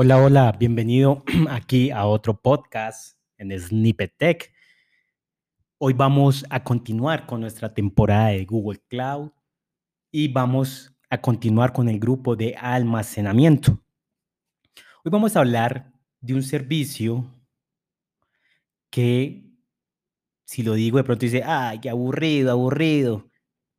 Hola, 0.00 0.22
hola, 0.22 0.52
bienvenido 0.56 1.24
aquí 1.50 1.90
a 1.90 2.06
otro 2.06 2.40
podcast 2.40 3.18
en 3.36 3.50
Snippet 3.58 4.16
Tech. 4.16 4.52
Hoy 5.76 5.92
vamos 5.92 6.46
a 6.50 6.62
continuar 6.62 7.26
con 7.26 7.40
nuestra 7.40 7.74
temporada 7.74 8.28
de 8.28 8.44
Google 8.44 8.78
Cloud 8.86 9.32
y 10.12 10.28
vamos 10.28 10.96
a 11.10 11.20
continuar 11.20 11.72
con 11.72 11.88
el 11.88 11.98
grupo 11.98 12.36
de 12.36 12.54
almacenamiento. 12.54 13.82
Hoy 15.04 15.10
vamos 15.10 15.34
a 15.34 15.40
hablar 15.40 15.92
de 16.20 16.34
un 16.34 16.44
servicio 16.44 17.34
que, 18.90 19.50
si 20.44 20.62
lo 20.62 20.74
digo 20.74 20.98
de 20.98 21.02
pronto 21.02 21.26
dice, 21.26 21.42
ay, 21.44 21.80
qué 21.80 21.90
aburrido, 21.90 22.52
aburrido, 22.52 23.28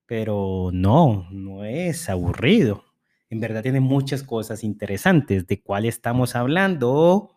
pero 0.06 0.70
no, 0.74 1.30
no 1.32 1.64
es 1.64 2.10
aburrido 2.10 2.89
en 3.30 3.40
verdad 3.40 3.62
tiene 3.62 3.80
muchas 3.80 4.24
cosas 4.24 4.64
interesantes. 4.64 5.46
¿De 5.48 5.62
cuál 5.62 5.86
estamos 5.86 6.36
hablando? 6.36 7.32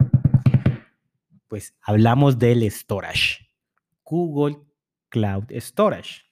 Pues 1.49 1.75
hablamos 1.83 2.39
del 2.39 2.71
storage. 2.71 3.51
Google 4.05 4.59
Cloud 5.11 5.45
Storage. 5.51 6.23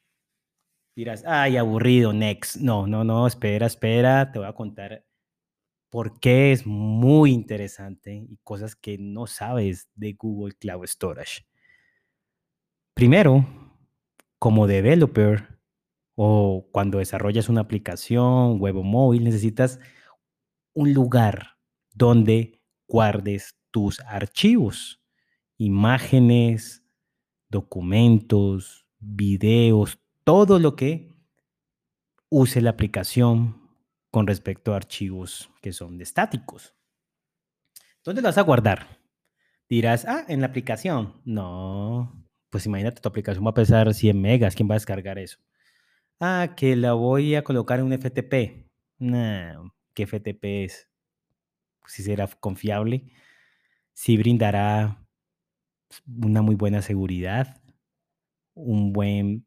Dirás, 0.96 1.24
ay, 1.26 1.56
aburrido, 1.56 2.12
next. 2.12 2.56
No, 2.56 2.86
no, 2.86 3.04
no, 3.04 3.26
espera, 3.26 3.66
espera, 3.66 4.32
te 4.32 4.38
voy 4.38 4.48
a 4.48 4.54
contar 4.54 5.04
por 5.90 6.18
qué 6.20 6.52
es 6.52 6.66
muy 6.66 7.32
interesante 7.32 8.14
y 8.14 8.38
cosas 8.44 8.76
que 8.76 8.96
no 8.98 9.26
sabes 9.26 9.88
de 9.94 10.14
Google 10.14 10.54
Cloud 10.54 10.86
Storage. 10.86 11.46
Primero, 12.94 13.44
como 14.38 14.66
developer, 14.66 15.59
o 16.22 16.68
cuando 16.70 16.98
desarrollas 16.98 17.48
una 17.48 17.62
aplicación 17.62 18.60
web 18.60 18.76
o 18.76 18.82
móvil, 18.82 19.24
necesitas 19.24 19.80
un 20.74 20.92
lugar 20.92 21.56
donde 21.94 22.60
guardes 22.86 23.58
tus 23.70 24.00
archivos, 24.00 25.02
imágenes, 25.56 26.84
documentos, 27.48 28.86
videos, 28.98 29.98
todo 30.22 30.58
lo 30.58 30.76
que 30.76 31.10
use 32.28 32.60
la 32.60 32.68
aplicación 32.68 33.70
con 34.10 34.26
respecto 34.26 34.74
a 34.74 34.76
archivos 34.76 35.48
que 35.62 35.72
son 35.72 35.96
de 35.96 36.04
estáticos. 36.04 36.74
¿Dónde 38.04 38.20
lo 38.20 38.28
vas 38.28 38.36
a 38.36 38.42
guardar? 38.42 38.98
Dirás, 39.70 40.04
ah, 40.04 40.26
en 40.28 40.42
la 40.42 40.48
aplicación. 40.48 41.22
No, 41.24 42.26
pues 42.50 42.66
imagínate, 42.66 43.00
tu 43.00 43.08
aplicación 43.08 43.46
va 43.46 43.52
a 43.52 43.54
pesar 43.54 43.94
100 43.94 44.20
megas, 44.20 44.54
¿quién 44.54 44.68
va 44.68 44.74
a 44.74 44.76
descargar 44.76 45.18
eso? 45.18 45.38
Ah, 46.20 46.52
que 46.54 46.76
la 46.76 46.92
voy 46.92 47.34
a 47.34 47.42
colocar 47.42 47.78
en 47.78 47.86
un 47.86 47.92
FTP. 47.94 48.68
No, 48.98 49.74
¿qué 49.94 50.02
FTP 50.04 50.64
es? 50.64 50.88
Si 51.86 52.02
será 52.02 52.26
confiable, 52.28 53.10
si 53.94 54.16
brindará 54.18 55.06
una 56.22 56.42
muy 56.42 56.56
buena 56.56 56.82
seguridad, 56.82 57.62
un 58.54 58.92
buen 58.92 59.46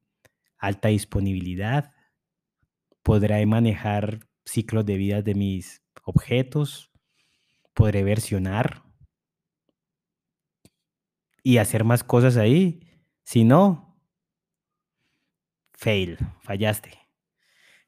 alta 0.58 0.90
disponibilidad, 0.90 1.94
podré 3.04 3.46
manejar 3.46 4.20
ciclos 4.46 4.86
de 4.86 4.98
vida 4.98 5.22
de 5.22 5.36
mis 5.36 5.84
objetos, 6.04 6.92
podré 7.74 8.04
versionar 8.04 8.84
y 11.44 11.58
hacer 11.58 11.84
más 11.84 12.04
cosas 12.04 12.38
ahí. 12.38 12.80
Si 13.26 13.44
no, 13.44 13.93
fail, 15.84 16.18
fallaste. 16.44 16.98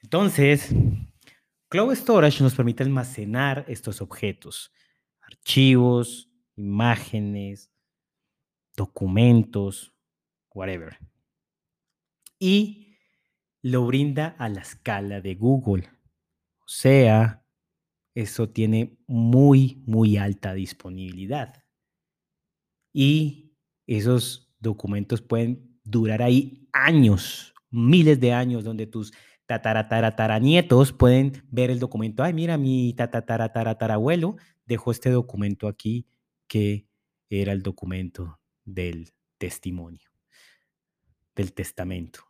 Entonces, 0.04 0.70
Cloud 1.70 1.96
Storage 1.96 2.44
nos 2.44 2.54
permite 2.54 2.84
almacenar 2.84 3.64
estos 3.70 4.02
objetos, 4.02 4.74
archivos, 5.22 6.30
imágenes, 6.58 7.72
documentos, 8.76 9.94
whatever. 10.54 11.00
Y 12.38 12.98
lo 13.62 13.86
brinda 13.86 14.36
a 14.38 14.50
la 14.50 14.62
escala 14.62 15.22
de 15.22 15.36
Google. 15.36 15.90
O 16.60 16.68
sea, 16.68 17.46
eso 18.14 18.50
tiene 18.50 19.00
muy, 19.08 19.82
muy 19.88 20.18
alta 20.18 20.54
disponibilidad. 20.54 21.64
Y 22.92 23.58
esos 23.88 24.54
documentos 24.60 25.22
pueden 25.22 25.80
durar 25.86 26.22
ahí 26.22 26.68
años, 26.74 27.55
miles 27.76 28.20
de 28.20 28.34
años 28.34 28.64
donde 28.64 28.88
tus 28.88 29.14
tataratataranietos 29.46 30.94
pueden 30.94 31.44
ver 31.52 31.70
el 31.70 31.80
documento. 31.80 32.24
Ay, 32.24 32.34
mira, 32.34 32.58
mi 32.58 32.94
tataratatarabuelo 32.94 34.38
dejó 34.66 34.92
este 34.92 35.10
documento 35.12 35.68
aquí 35.68 36.08
que 36.48 36.88
era 37.30 37.52
el 37.52 37.62
documento 37.62 38.40
del 38.64 39.14
testimonio, 39.38 40.10
del 41.36 41.54
testamento 41.54 42.22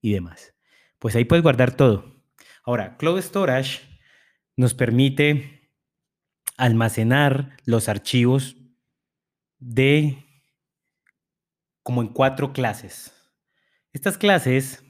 y 0.00 0.12
demás. 0.12 0.54
Pues 0.98 1.16
ahí 1.16 1.24
puedes 1.24 1.42
guardar 1.42 1.74
todo. 1.74 2.24
Ahora, 2.64 2.96
Cloud 2.96 3.20
Storage 3.20 3.80
nos 4.56 4.74
permite 4.74 5.70
almacenar 6.56 7.56
los 7.64 7.88
archivos 7.88 8.56
de 9.58 10.24
como 11.82 12.02
en 12.02 12.08
cuatro 12.08 12.52
clases. 12.52 13.12
Estas 13.92 14.16
clases 14.16 14.82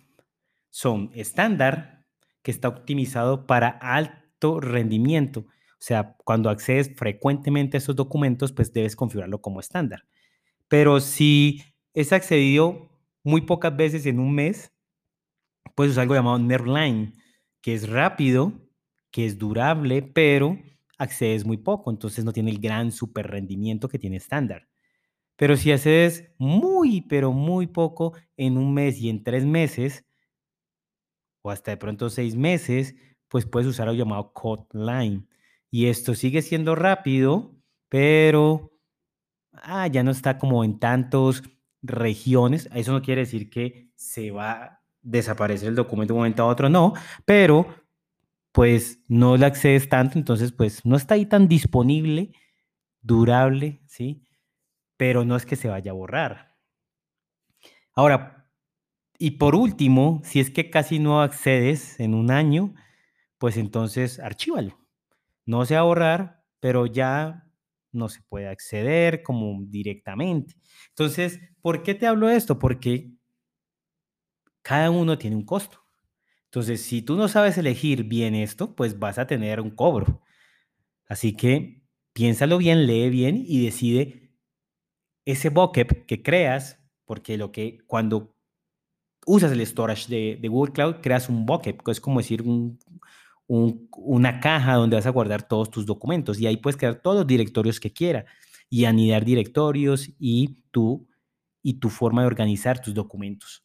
son 0.71 1.11
estándar, 1.15 2.07
que 2.43 2.51
está 2.51 2.69
optimizado 2.69 3.47
para 3.47 3.69
alto 3.69 4.61
rendimiento. 4.61 5.41
O 5.41 5.85
sea, 5.85 6.17
cuando 6.25 6.51
accedes 6.51 6.93
frecuentemente 6.97 7.77
a 7.77 7.79
esos 7.79 7.97
documentos, 7.97 8.53
pues 8.53 8.73
debes 8.73 8.97
configurarlo 8.97 9.41
como 9.41 9.61
estándar. 9.61 10.05
Pero 10.69 11.01
si 11.01 11.62
es 11.95 12.12
accedido 12.12 12.91
muy 13.25 13.43
pocas 13.43 13.77
veces 13.77 14.07
en 14.07 14.19
un 14.19 14.35
mes, 14.35 14.73
pues 15.75 15.91
es 15.91 15.99
algo 15.99 16.15
llamado 16.15 16.39
Neverline, 16.39 17.15
que 17.61 17.75
es 17.75 17.89
rápido, 17.89 18.53
que 19.11 19.27
es 19.27 19.39
durable, 19.39 20.03
pero 20.03 20.59
accedes 20.99 21.45
muy 21.45 21.57
poco, 21.57 21.91
entonces 21.91 22.25
no 22.25 22.33
tiene 22.33 22.51
el 22.51 22.61
gran 22.61 22.93
super 22.93 23.29
rendimiento 23.29 23.89
que 23.89 23.99
tiene 23.99 24.17
estándar. 24.17 24.69
Pero 25.37 25.56
si 25.56 25.72
haces 25.72 26.31
muy, 26.38 27.03
pero 27.03 27.32
muy 27.32 27.66
poco 27.66 28.15
en 28.37 28.59
un 28.59 28.75
mes 28.75 28.98
y 28.98 29.09
en 29.09 29.25
tres 29.25 29.44
meses, 29.44 30.04
o 31.43 31.50
hasta 31.50 31.72
de 31.72 31.76
pronto 31.76 32.10
seis 32.10 32.37
meses, 32.37 32.94
pues 33.28 33.47
puedes 33.47 33.69
usar 33.69 33.88
algo 33.88 33.98
llamado 33.98 34.32
Code 34.32 34.66
Line. 34.72 35.26
Y 35.70 35.87
esto 35.87 36.15
sigue 36.15 36.43
siendo 36.43 36.75
rápido, 36.75 37.56
pero 37.88 38.72
ah, 39.53 39.87
ya 39.87 40.03
no 40.03 40.10
está 40.10 40.38
como 40.38 40.65
en 40.65 40.78
tantas 40.78 41.43
regiones. 41.82 42.69
Eso 42.75 42.93
no 42.93 43.03
quiere 43.03 43.22
decir 43.22 43.50
que 43.50 43.91
se 43.94 44.31
va 44.31 44.53
a 44.53 44.82
desaparecer 45.03 45.69
el 45.69 45.75
documento 45.75 46.14
de 46.14 46.16
un 46.16 46.20
momento 46.20 46.43
a 46.43 46.47
otro, 46.47 46.69
no, 46.69 46.94
pero 47.25 47.66
pues 48.53 49.00
no 49.09 49.37
le 49.37 49.47
accedes 49.47 49.88
tanto, 49.88 50.19
entonces 50.19 50.53
pues 50.53 50.84
no 50.84 50.97
está 50.97 51.14
ahí 51.14 51.26
tan 51.26 51.49
disponible, 51.49 52.32
durable, 53.00 53.82
¿sí? 53.87 54.22
Pero 54.97 55.25
no 55.25 55.37
es 55.37 55.47
que 55.47 55.57
se 55.57 55.69
vaya 55.69 55.91
a 55.93 55.95
borrar. 55.95 56.57
Ahora, 57.95 58.49
y 59.19 59.33
por 59.33 59.55
último, 59.55 60.21
si 60.25 60.41
es 60.41 60.51
que 60.51 60.71
casi 60.71 60.99
no 60.99 61.23
accedes 61.23 62.01
en 62.01 62.15
un 62.15 62.31
año, 62.31 62.75
pues 63.39 63.57
entonces 63.57 64.21
archívalo. 64.21 64.79
No 65.47 65.67
se 65.67 65.75
va 65.75 65.81
a 65.81 65.85
borrar, 65.85 66.45
pero 66.61 66.87
ya 66.87 67.49
no 67.93 68.09
se 68.09 68.23
puede 68.23 68.49
acceder 68.49 69.23
como 69.23 69.61
directamente. 69.65 70.57
Entonces, 70.91 71.41
¿por 71.63 71.83
qué 71.83 71.95
te 71.95 72.07
hablo 72.07 72.29
de 72.29 72.37
esto? 72.37 72.59
Porque 72.59 73.13
cada 74.63 74.91
uno 74.91 75.19
tiene 75.19 75.37
un 75.37 75.45
costo. 75.45 75.79
Entonces, 76.47 76.83
si 76.83 77.03
tú 77.03 77.17
no 77.17 77.29
sabes 77.29 77.59
elegir 77.59 78.05
bien 78.05 78.35
esto, 78.35 78.75
pues 78.77 78.99
vas 78.99 79.19
a 79.19 79.27
tener 79.27 79.61
un 79.61 79.71
cobro. 79.71 80.23
Así 81.07 81.35
que 81.37 81.83
piénsalo 82.12 82.59
bien, 82.59 82.87
lee 82.87 83.11
bien 83.11 83.43
y 83.47 83.65
decide 83.65 84.22
ese 85.25 85.51
bucket 85.51 86.07
que 86.07 86.23
creas, 86.23 86.79
porque 87.05 87.37
lo 87.37 87.53
que 87.53 87.79
cuando 87.87 88.35
usas 89.27 89.53
el 89.53 89.65
storage 89.67 90.09
de, 90.09 90.49
Google 90.49 90.73
Cloud, 90.73 90.97
creas 91.01 91.29
un 91.29 91.47
bucket, 91.47 91.83
que 91.83 91.91
es 91.91 92.01
como 92.01 92.21
decir 92.21 92.45
una 93.47 94.41
caja 94.41 94.75
donde 94.75 94.97
vas 94.97 95.07
a 95.07 95.11
guardar 95.11 95.47
todos 95.47 95.71
tus 95.71 95.87
documentos 95.87 96.41
y 96.41 96.47
ahí 96.47 96.57
puedes 96.57 96.77
crear 96.77 96.97
todos 96.97 97.19
los 97.19 97.27
directorios 97.27 97.79
que 97.79 97.93
quieras 97.93 98.25
y 98.69 98.85
anidar 98.87 99.25
directorios 99.25 100.11
y 100.19 100.63
tu, 100.71 101.09
y 101.63 101.75
tu 101.75 101.91
forma 101.91 102.23
de 102.23 102.27
organizar 102.27 102.81
tus 102.81 102.95
documentos. 102.95 103.65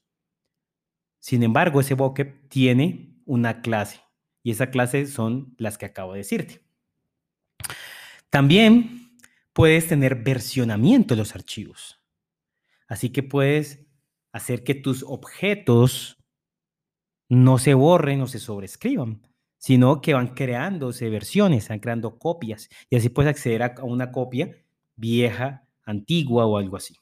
Sin 1.19 1.43
embargo, 1.43 1.79
ese 1.79 1.93
bucket 1.93 2.49
tiene 2.49 3.15
una 3.25 3.61
clase 3.61 4.01
y 4.43 4.51
esa 4.51 4.69
clase 4.69 5.07
son 5.07 5.55
las 5.57 5.77
que 5.77 5.85
acabo 5.85 6.13
de 6.13 6.19
decirte. 6.19 6.61
También 8.29 9.06
puedes 9.57 9.87
tener 9.87 10.23
versionamiento 10.23 11.15
de 11.15 11.17
los 11.17 11.33
archivos. 11.33 11.99
Así 12.87 13.09
que 13.09 13.23
puedes 13.23 13.87
hacer 14.31 14.63
que 14.63 14.75
tus 14.75 15.01
objetos 15.01 16.23
no 17.27 17.57
se 17.57 17.73
borren 17.73 18.21
o 18.21 18.27
se 18.27 18.37
sobrescriban, 18.37 19.27
sino 19.57 19.99
que 19.99 20.13
van 20.13 20.35
creándose 20.35 21.09
versiones, 21.09 21.69
van 21.69 21.79
creando 21.79 22.19
copias 22.19 22.69
y 22.91 22.97
así 22.97 23.09
puedes 23.09 23.31
acceder 23.31 23.63
a 23.63 23.73
una 23.81 24.11
copia 24.11 24.63
vieja, 24.95 25.67
antigua 25.85 26.45
o 26.45 26.59
algo 26.59 26.77
así. 26.77 26.93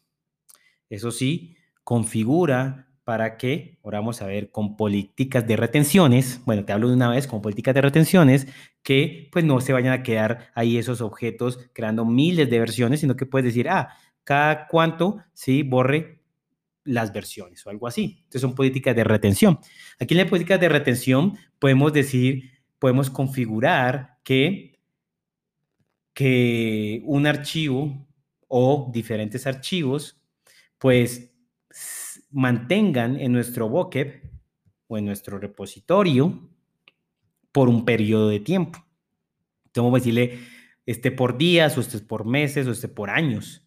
Eso 0.90 1.12
sí, 1.12 1.58
configura 1.84 2.88
para 3.06 3.38
que, 3.38 3.78
ahora 3.84 4.00
vamos 4.00 4.22
a 4.24 4.26
ver, 4.26 4.50
con 4.50 4.76
políticas 4.76 5.48
de 5.48 5.56
retenciones, 5.56 6.42
bueno, 6.44 6.66
te 6.66 6.74
hablo 6.74 6.90
de 6.90 6.96
una 6.96 7.10
vez, 7.10 7.28
con 7.28 7.40
políticas 7.40 7.76
de 7.76 7.82
retenciones, 7.82 8.48
que 8.82 9.30
pues 9.32 9.46
no 9.46 9.62
se 9.62 9.74
vayan 9.74 9.94
a 9.94 10.02
quedar 10.02 10.52
ahí 10.56 10.78
esos 10.78 11.02
objetos 11.02 11.70
creando 11.72 12.04
miles 12.04 12.50
de 12.50 12.60
versiones, 12.60 13.02
sino 13.02 13.16
que 13.16 13.28
puedes 13.28 13.46
decir, 13.46 13.70
ah, 13.70 13.90
cada 14.24 14.68
cuánto, 14.68 15.24
sí, 15.34 15.62
borre 15.62 16.24
las 16.84 17.14
versiones 17.14 17.66
o 17.66 17.70
algo 17.70 17.88
así. 17.88 18.18
Entonces 18.24 18.42
son 18.42 18.56
políticas 18.56 18.96
de 18.96 19.04
retención. 19.04 19.60
Aquí 20.00 20.16
en 20.16 20.24
la 20.24 20.30
política 20.30 20.58
de 20.58 20.70
retención 20.70 21.38
podemos 21.60 21.94
decir, 21.94 22.54
podemos 22.80 23.12
configurar 23.12 24.18
que, 24.24 24.80
que 26.16 27.04
un 27.06 27.28
archivo 27.28 28.08
o 28.48 28.90
diferentes 28.92 29.46
archivos, 29.46 30.20
pues 30.80 31.35
mantengan 32.36 33.18
en 33.18 33.32
nuestro 33.32 33.70
bucket 33.70 34.22
o 34.88 34.98
en 34.98 35.06
nuestro 35.06 35.40
repositorio 35.40 36.50
por 37.54 37.70
un 37.70 37.86
periodo 37.86 38.28
de 38.28 38.42
tiempo. 38.42 38.86
Entonces 39.68 39.84
vamos 39.84 40.02
decirle, 40.02 40.40
este 40.86 41.12
por 41.12 41.38
días, 41.38 41.78
o 41.78 41.82
este 41.82 42.00
por 42.00 42.26
meses, 42.26 42.68
o 42.68 42.72
este 42.72 42.90
por 42.90 43.10
años. 43.10 43.66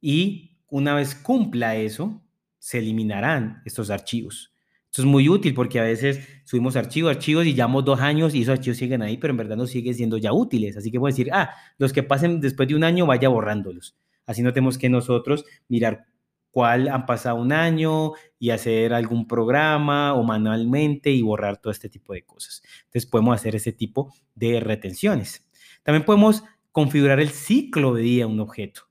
Y 0.00 0.60
una 0.68 0.94
vez 0.94 1.16
cumpla 1.16 1.74
eso, 1.74 2.22
se 2.60 2.78
eliminarán 2.78 3.62
estos 3.64 3.90
archivos. 3.90 4.54
Esto 4.84 5.02
es 5.02 5.06
muy 5.06 5.28
útil 5.28 5.52
porque 5.52 5.80
a 5.80 5.82
veces 5.82 6.20
subimos 6.44 6.76
archivos, 6.76 7.16
archivos 7.16 7.46
y 7.46 7.54
llevamos 7.54 7.84
dos 7.84 8.00
años 8.00 8.32
y 8.32 8.42
esos 8.42 8.58
archivos 8.58 8.78
siguen 8.78 9.02
ahí, 9.02 9.16
pero 9.16 9.32
en 9.32 9.38
verdad 9.38 9.56
no 9.56 9.66
siguen 9.66 9.94
siendo 9.94 10.18
ya 10.18 10.32
útiles. 10.32 10.76
Así 10.76 10.92
que 10.92 10.98
voy 10.98 11.10
a 11.10 11.12
decir, 11.12 11.30
ah, 11.32 11.50
los 11.78 11.92
que 11.92 12.04
pasen 12.04 12.40
después 12.40 12.68
de 12.68 12.76
un 12.76 12.84
año, 12.84 13.06
vaya 13.06 13.28
borrándolos. 13.28 13.96
Así 14.24 14.42
no 14.42 14.52
tenemos 14.52 14.78
que 14.78 14.88
nosotros 14.88 15.44
mirar 15.66 16.06
cuál 16.54 16.86
han 16.86 17.04
pasado 17.04 17.34
un 17.34 17.50
año 17.50 18.12
y 18.38 18.50
hacer 18.50 18.94
algún 18.94 19.26
programa 19.26 20.14
o 20.14 20.22
manualmente 20.22 21.10
y 21.10 21.20
borrar 21.20 21.56
todo 21.56 21.72
este 21.72 21.88
tipo 21.88 22.12
de 22.12 22.22
cosas. 22.22 22.62
Entonces 22.84 23.06
podemos 23.06 23.34
hacer 23.34 23.56
ese 23.56 23.72
tipo 23.72 24.14
de 24.36 24.60
retenciones. 24.60 25.50
También 25.82 26.04
podemos 26.04 26.44
configurar 26.70 27.18
el 27.18 27.30
ciclo 27.30 27.92
de 27.92 28.02
vida 28.02 28.20
de 28.20 28.32
un 28.32 28.38
objeto. 28.38 28.82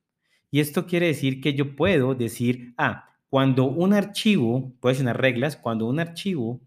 Y 0.51 0.60
esto 0.60 0.86
quiere 0.86 1.07
decir 1.07 1.39
que 1.39 1.54
yo 1.54 1.77
puedo 1.77 2.15
decir, 2.15 2.74
ah, 2.77 3.15
cuando 3.30 3.63
un 3.63 3.94
archivo, 3.94 4.74
puede 4.81 4.95
ser 4.95 5.06
unas 5.06 5.16
reglas, 5.16 5.56
cuando 5.56 5.86
un 5.86 6.01
archivo 6.01 6.59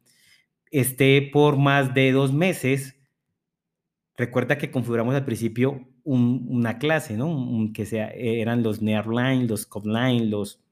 esté 0.70 1.20
por 1.31 1.58
más 1.58 1.92
de 1.92 2.10
dos 2.10 2.32
meses, 2.32 2.96
recuerda 4.16 4.56
que 4.56 4.70
configuramos 4.70 5.14
al 5.14 5.26
principio 5.26 5.87
una 6.04 6.78
clase, 6.78 7.19
¿no? 7.19 7.70
que 7.75 7.84
sea, 7.84 8.08
eran 8.14 8.62
los 8.62 8.81
nearline, 8.81 9.46
los 9.46 9.66
copline, 9.66 10.31
los 10.31 10.65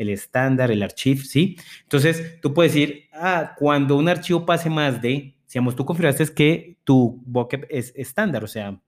el 0.00 0.08
estándar, 0.08 0.70
el 0.70 0.82
archivo, 0.82 1.20
¿sí? 1.22 1.58
Entonces, 1.82 2.40
tú 2.40 2.54
puedes 2.54 2.72
decir, 2.72 3.04
ah, 3.12 3.54
cuando 3.58 3.98
un 3.98 4.08
archivo 4.08 4.46
pase 4.46 4.70
más 4.70 5.02
de, 5.02 5.34
digamos, 5.46 5.76
tú 5.76 5.84
configuraste 5.84 6.26
que 6.34 6.78
tu 6.84 7.20
bucket 7.26 7.66
es 7.68 7.92
estándar, 7.94 8.42
o 8.42 8.46
sea, 8.46 8.80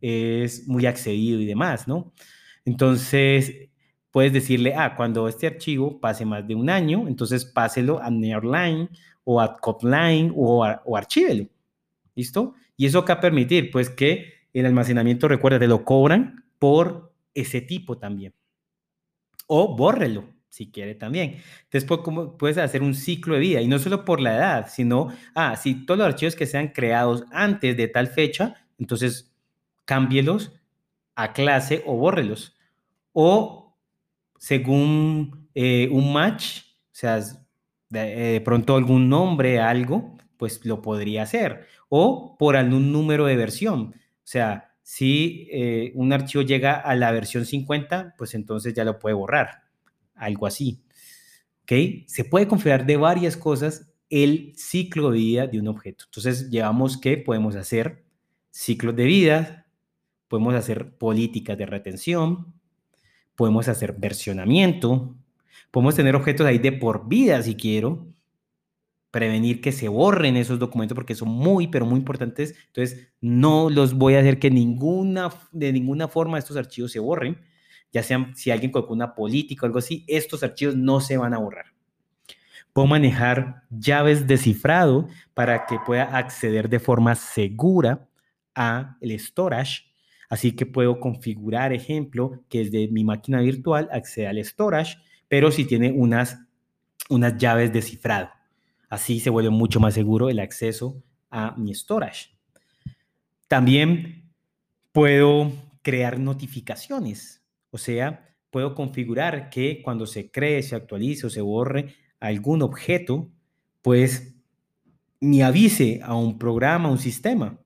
es 0.00 0.66
muy 0.66 0.86
accedido 0.86 1.38
y 1.38 1.44
demás, 1.44 1.86
¿no? 1.86 2.14
Entonces, 2.64 3.68
puedes 4.10 4.32
decirle, 4.32 4.74
ah, 4.74 4.96
cuando 4.96 5.28
este 5.28 5.46
archivo 5.46 6.00
pase 6.00 6.24
más 6.24 6.48
de 6.48 6.54
un 6.54 6.70
año, 6.70 7.06
entonces 7.08 7.44
páselo 7.44 8.00
a 8.02 8.08
Nearline 8.08 8.88
o 9.24 9.42
a 9.42 9.58
Copline 9.58 10.32
o, 10.34 10.64
o 10.84 10.96
archívelo. 10.96 11.46
¿Listo? 12.14 12.54
Y 12.74 12.86
eso 12.86 13.04
qué 13.04 13.12
va 13.12 13.18
a 13.18 13.20
permitir, 13.20 13.70
pues 13.70 13.90
que 13.90 14.32
el 14.54 14.64
almacenamiento, 14.64 15.28
recuerda, 15.28 15.58
te 15.58 15.68
lo 15.68 15.84
cobran 15.84 16.46
por 16.58 17.12
ese 17.34 17.60
tipo 17.60 17.98
también. 17.98 18.32
O 19.46 19.76
bórrelo, 19.76 20.37
si 20.48 20.70
quiere 20.70 20.94
también. 20.94 21.40
Entonces, 21.70 21.88
puedes 22.38 22.58
hacer 22.58 22.82
un 22.82 22.94
ciclo 22.94 23.34
de 23.34 23.40
vida 23.40 23.60
y 23.60 23.68
no 23.68 23.78
solo 23.78 24.04
por 24.04 24.20
la 24.20 24.36
edad, 24.36 24.68
sino, 24.70 25.08
ah, 25.34 25.56
si 25.56 25.86
todos 25.86 25.98
los 25.98 26.06
archivos 26.08 26.34
que 26.34 26.46
sean 26.46 26.68
creados 26.68 27.24
antes 27.30 27.76
de 27.76 27.88
tal 27.88 28.08
fecha, 28.08 28.54
entonces 28.78 29.32
cámbielos 29.84 30.52
a 31.14 31.32
clase 31.32 31.82
o 31.86 31.96
bórrelos. 31.96 32.56
O 33.12 33.76
según 34.38 35.48
eh, 35.54 35.88
un 35.90 36.12
match, 36.12 36.60
o 36.60 36.92
sea, 36.92 37.20
de, 37.90 38.00
de, 38.00 38.40
pronto 38.40 38.76
algún 38.76 39.08
nombre, 39.08 39.60
algo, 39.60 40.16
pues 40.36 40.64
lo 40.64 40.82
podría 40.82 41.22
hacer. 41.22 41.66
O 41.88 42.36
por 42.38 42.56
algún 42.56 42.92
número 42.92 43.26
de 43.26 43.36
versión. 43.36 43.94
O 43.94 44.30
sea, 44.30 44.74
si 44.82 45.48
eh, 45.50 45.92
un 45.94 46.12
archivo 46.12 46.42
llega 46.42 46.74
a 46.74 46.94
la 46.94 47.12
versión 47.12 47.44
50, 47.44 48.14
pues 48.16 48.34
entonces 48.34 48.74
ya 48.74 48.84
lo 48.84 48.98
puede 48.98 49.14
borrar 49.14 49.67
algo 50.18 50.46
así. 50.46 50.82
¿Ok? 51.62 51.72
Se 52.06 52.24
puede 52.24 52.48
configurar 52.48 52.86
de 52.86 52.96
varias 52.96 53.36
cosas 53.36 53.88
el 54.10 54.52
ciclo 54.56 55.10
de 55.10 55.18
vida 55.18 55.46
de 55.46 55.60
un 55.60 55.68
objeto. 55.68 56.04
Entonces, 56.06 56.50
llevamos 56.50 56.96
que 56.96 57.18
podemos 57.18 57.56
hacer 57.56 58.04
ciclos 58.50 58.96
de 58.96 59.04
vida, 59.04 59.66
podemos 60.28 60.54
hacer 60.54 60.96
políticas 60.96 61.58
de 61.58 61.66
retención, 61.66 62.54
podemos 63.36 63.68
hacer 63.68 63.94
versionamiento, 63.98 65.14
podemos 65.70 65.94
tener 65.94 66.16
objetos 66.16 66.46
ahí 66.46 66.58
de 66.58 66.72
por 66.72 67.08
vida 67.08 67.42
si 67.42 67.54
quiero, 67.54 68.06
prevenir 69.10 69.60
que 69.60 69.72
se 69.72 69.88
borren 69.88 70.36
esos 70.36 70.58
documentos 70.58 70.94
porque 70.94 71.14
son 71.14 71.28
muy, 71.28 71.68
pero 71.68 71.86
muy 71.86 71.98
importantes. 71.98 72.54
Entonces, 72.66 73.08
no 73.20 73.70
los 73.70 73.94
voy 73.94 74.14
a 74.14 74.20
hacer 74.20 74.38
que 74.38 74.50
ninguna, 74.50 75.30
de 75.52 75.72
ninguna 75.72 76.08
forma 76.08 76.38
estos 76.38 76.56
archivos 76.56 76.92
se 76.92 76.98
borren 76.98 77.38
ya 77.92 78.02
sea 78.02 78.30
si 78.34 78.50
alguien 78.50 78.70
colocó 78.70 78.92
una 78.92 79.14
política 79.14 79.62
o 79.62 79.66
algo 79.66 79.78
así, 79.78 80.04
estos 80.06 80.42
archivos 80.42 80.76
no 80.76 81.00
se 81.00 81.16
van 81.16 81.34
a 81.34 81.38
borrar. 81.38 81.66
Puedo 82.72 82.86
manejar 82.86 83.62
llaves 83.70 84.26
de 84.26 84.36
cifrado 84.36 85.08
para 85.34 85.66
que 85.66 85.78
pueda 85.84 86.16
acceder 86.16 86.68
de 86.68 86.78
forma 86.78 87.14
segura 87.14 88.06
a 88.54 88.96
el 89.00 89.18
storage. 89.18 89.84
Así 90.28 90.52
que 90.52 90.66
puedo 90.66 91.00
configurar, 91.00 91.72
ejemplo, 91.72 92.44
que 92.48 92.58
desde 92.64 92.88
mi 92.88 93.02
máquina 93.02 93.40
virtual 93.40 93.88
acceda 93.90 94.30
al 94.30 94.44
storage, 94.44 94.98
pero 95.26 95.50
si 95.50 95.64
tiene 95.64 95.90
unas, 95.90 96.38
unas 97.08 97.36
llaves 97.38 97.72
de 97.72 97.82
cifrado. 97.82 98.28
Así 98.90 99.20
se 99.20 99.30
vuelve 99.30 99.50
mucho 99.50 99.80
más 99.80 99.94
seguro 99.94 100.28
el 100.28 100.38
acceso 100.38 101.02
a 101.30 101.54
mi 101.56 101.74
storage. 101.74 102.30
También 103.48 104.30
puedo 104.92 105.50
crear 105.82 106.18
notificaciones 106.18 107.42
o 107.70 107.78
sea, 107.78 108.34
puedo 108.50 108.74
configurar 108.74 109.50
que 109.50 109.82
cuando 109.82 110.06
se 110.06 110.30
cree, 110.30 110.62
se 110.62 110.76
actualice 110.76 111.26
o 111.26 111.30
se 111.30 111.40
borre 111.40 111.94
algún 112.20 112.62
objeto, 112.62 113.30
pues 113.82 114.34
me 115.20 115.42
avise 115.42 116.00
a 116.02 116.14
un 116.14 116.38
programa, 116.38 116.88
a 116.88 116.92
un 116.92 116.98
sistema. 116.98 117.58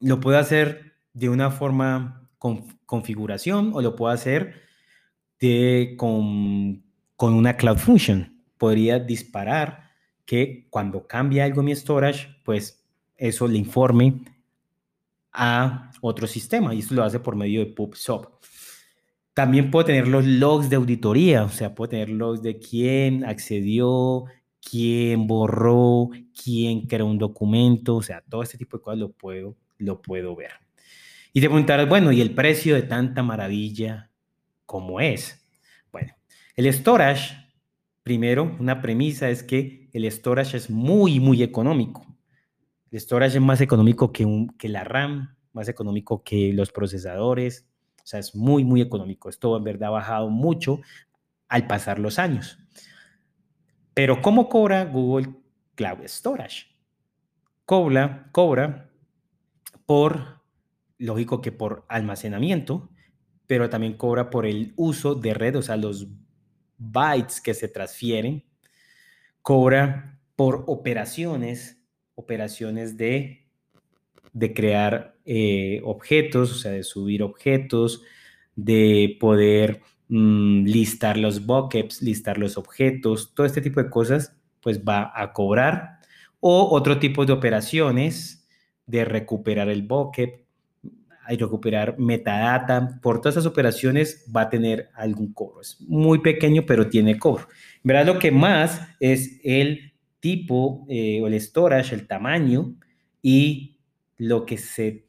Lo 0.00 0.20
puedo 0.20 0.38
hacer 0.38 0.94
de 1.12 1.28
una 1.28 1.50
forma 1.50 2.28
con 2.38 2.78
configuración 2.84 3.72
o 3.74 3.80
lo 3.80 3.96
puedo 3.96 4.12
hacer 4.12 4.62
con, 5.96 6.84
con 7.16 7.34
una 7.34 7.56
Cloud 7.56 7.78
Function. 7.78 8.42
Podría 8.58 8.98
disparar 8.98 9.90
que 10.24 10.66
cuando 10.70 11.06
cambie 11.06 11.42
algo 11.42 11.62
mi 11.62 11.74
storage, 11.74 12.28
pues 12.44 12.84
eso 13.16 13.46
le 13.46 13.58
informe 13.58 14.24
a 15.32 15.90
otro 16.00 16.26
sistema 16.26 16.74
y 16.74 16.80
esto 16.80 16.94
lo 16.94 17.04
hace 17.04 17.20
por 17.20 17.36
medio 17.36 17.60
de 17.60 17.66
PubSub. 17.66 18.28
También 19.36 19.70
puedo 19.70 19.84
tener 19.84 20.08
los 20.08 20.24
logs 20.24 20.70
de 20.70 20.76
auditoría, 20.76 21.44
o 21.44 21.50
sea, 21.50 21.74
puedo 21.74 21.90
tener 21.90 22.08
logs 22.08 22.40
de 22.40 22.58
quién 22.58 23.22
accedió, 23.22 24.24
quién 24.62 25.26
borró, 25.26 26.08
quién 26.42 26.86
creó 26.86 27.04
un 27.04 27.18
documento, 27.18 27.96
o 27.96 28.02
sea, 28.02 28.22
todo 28.30 28.42
este 28.42 28.56
tipo 28.56 28.78
de 28.78 28.82
cosas 28.82 28.98
lo 28.98 29.12
puedo, 29.12 29.54
lo 29.76 30.00
puedo 30.00 30.34
ver. 30.34 30.52
Y 31.34 31.42
te 31.42 31.48
preguntarás, 31.48 31.86
bueno, 31.86 32.12
¿y 32.12 32.22
el 32.22 32.34
precio 32.34 32.76
de 32.76 32.84
tanta 32.84 33.22
maravilla 33.22 34.10
cómo 34.64 35.00
es? 35.00 35.46
Bueno, 35.92 36.14
el 36.54 36.72
storage, 36.72 37.36
primero, 38.02 38.56
una 38.58 38.80
premisa 38.80 39.28
es 39.28 39.42
que 39.42 39.90
el 39.92 40.10
storage 40.10 40.56
es 40.56 40.70
muy, 40.70 41.20
muy 41.20 41.42
económico. 41.42 42.06
El 42.90 42.98
storage 42.98 43.36
es 43.36 43.42
más 43.42 43.60
económico 43.60 44.14
que, 44.14 44.24
un, 44.24 44.48
que 44.56 44.70
la 44.70 44.82
RAM, 44.82 45.36
más 45.52 45.68
económico 45.68 46.24
que 46.24 46.54
los 46.54 46.72
procesadores, 46.72 47.68
o 48.06 48.08
sea, 48.08 48.20
es 48.20 48.36
muy, 48.36 48.62
muy 48.62 48.80
económico. 48.80 49.28
Esto 49.28 49.56
en 49.56 49.64
verdad 49.64 49.88
ha 49.88 49.90
bajado 49.90 50.30
mucho 50.30 50.80
al 51.48 51.66
pasar 51.66 51.98
los 51.98 52.20
años. 52.20 52.56
Pero 53.94 54.22
¿cómo 54.22 54.48
cobra 54.48 54.84
Google 54.84 55.34
Cloud 55.74 56.04
Storage? 56.04 56.66
Cobra, 57.64 58.28
cobra 58.30 58.92
por, 59.86 60.40
lógico 60.98 61.40
que 61.40 61.50
por 61.50 61.84
almacenamiento, 61.88 62.90
pero 63.48 63.68
también 63.68 63.96
cobra 63.96 64.30
por 64.30 64.46
el 64.46 64.72
uso 64.76 65.16
de 65.16 65.34
red, 65.34 65.56
o 65.56 65.62
sea, 65.62 65.76
los 65.76 66.06
bytes 66.78 67.40
que 67.40 67.54
se 67.54 67.66
transfieren. 67.66 68.44
Cobra 69.42 70.20
por 70.36 70.62
operaciones 70.68 71.76
operaciones 72.14 72.96
de, 72.96 73.45
de 74.36 74.52
crear 74.52 75.16
eh, 75.24 75.80
objetos, 75.82 76.52
o 76.52 76.54
sea, 76.56 76.72
de 76.72 76.82
subir 76.82 77.22
objetos, 77.22 78.02
de 78.54 79.16
poder 79.18 79.80
mm, 80.08 80.64
listar 80.64 81.16
los 81.16 81.46
buckets, 81.46 82.02
listar 82.02 82.36
los 82.36 82.58
objetos, 82.58 83.32
todo 83.34 83.46
este 83.46 83.62
tipo 83.62 83.82
de 83.82 83.88
cosas, 83.88 84.36
pues 84.60 84.84
va 84.84 85.10
a 85.14 85.32
cobrar. 85.32 86.00
O 86.38 86.68
otro 86.70 86.98
tipo 86.98 87.24
de 87.24 87.32
operaciones 87.32 88.46
de 88.86 89.06
recuperar 89.06 89.70
el 89.70 89.82
bucket, 89.82 90.44
y 91.28 91.36
recuperar 91.36 91.98
metadata, 91.98 93.00
por 93.02 93.20
todas 93.20 93.34
esas 93.34 93.46
operaciones 93.46 94.30
va 94.34 94.42
a 94.42 94.50
tener 94.50 94.90
algún 94.94 95.32
cobro. 95.32 95.60
Es 95.60 95.80
muy 95.80 96.20
pequeño, 96.20 96.64
pero 96.66 96.88
tiene 96.88 97.18
cobro. 97.18 97.48
verdad, 97.82 98.06
lo 98.06 98.18
que 98.18 98.30
más 98.30 98.80
es 99.00 99.40
el 99.42 99.92
tipo 100.20 100.86
eh, 100.88 101.20
o 101.22 101.26
el 101.26 101.40
storage, 101.40 101.94
el 101.94 102.06
tamaño 102.06 102.74
y 103.22 103.75
lo 104.18 104.46
que 104.46 104.58
se 104.58 105.06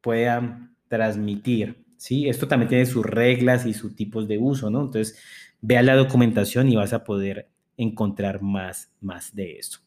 pueda 0.00 0.70
transmitir. 0.88 1.84
¿sí? 1.96 2.28
Esto 2.28 2.48
también 2.48 2.68
tiene 2.68 2.86
sus 2.86 3.04
reglas 3.04 3.66
y 3.66 3.74
sus 3.74 3.94
tipos 3.94 4.28
de 4.28 4.38
uso, 4.38 4.70
¿no? 4.70 4.82
Entonces, 4.82 5.18
vea 5.60 5.82
la 5.82 5.96
documentación 5.96 6.68
y 6.68 6.76
vas 6.76 6.92
a 6.92 7.04
poder 7.04 7.50
encontrar 7.76 8.42
más, 8.42 8.90
más 9.00 9.34
de 9.34 9.58
eso. 9.58 9.80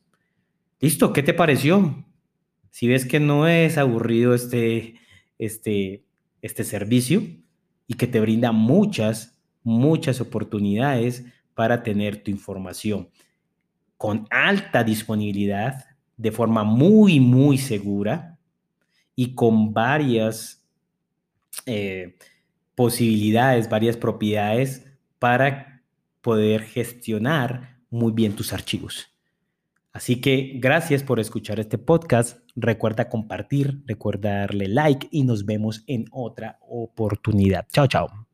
Listo, 0.80 1.14
¿qué 1.14 1.24
te 1.24 1.34
pareció? 1.34 2.06
Si 2.70 2.88
ves 2.88 3.06
que 3.06 3.20
no 3.20 3.48
es 3.48 3.78
aburrido 3.78 4.34
este, 4.34 4.96
este, 5.38 6.04
este 6.42 6.64
servicio 6.64 7.22
y 7.88 7.96
que 7.96 8.08
te 8.08 8.20
brinda 8.20 8.52
muchas, 8.52 9.40
muchas 9.64 10.22
oportunidades 10.22 11.26
para 11.54 11.84
tener 11.84 12.24
tu 12.24 12.32
información 12.32 13.10
con 13.98 14.26
alta 14.32 14.84
disponibilidad, 14.84 15.86
de 16.18 16.32
forma 16.32 16.64
muy, 16.64 17.20
muy 17.20 17.58
segura 17.58 18.31
y 19.16 19.36
con 19.36 19.74
varias 19.74 20.64
eh, 21.66 22.16
posibilidades, 22.76 23.70
varias 23.70 23.98
propiedades 23.98 24.86
para 25.20 25.84
poder 26.22 26.62
gestionar 26.62 27.78
muy 27.90 28.12
bien 28.12 28.36
tus 28.36 28.54
archivos. 28.54 29.08
Así 29.94 30.22
que 30.22 30.54
gracias 30.56 31.04
por 31.04 31.20
escuchar 31.20 31.60
este 31.60 31.78
podcast. 31.78 32.40
Recuerda 32.56 33.10
compartir, 33.10 33.84
recuerda 33.86 34.40
darle 34.40 34.68
like 34.68 35.10
y 35.12 35.24
nos 35.24 35.46
vemos 35.46 35.84
en 35.88 36.06
otra 36.12 36.60
oportunidad. 36.62 37.68
Chao, 37.72 37.88
chao. 37.88 38.31